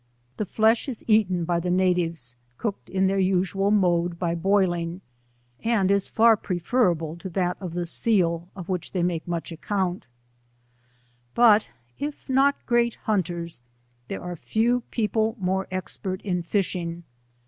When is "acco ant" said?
9.51-10.07